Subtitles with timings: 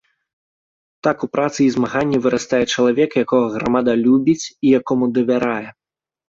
[1.07, 5.67] Так у працы і змаганні вырастае чалавек, якога грамада любіць і якому давярае.